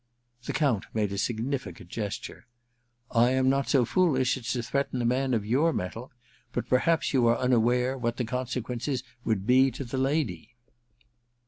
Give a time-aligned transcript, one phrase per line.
[0.45, 2.47] The Count made a significant gesture.
[3.11, 6.11] ^I am not so foolish as to threaten a man of your mettle.
[6.53, 10.55] But perhaps you are unaware what the consequences would be to the lady.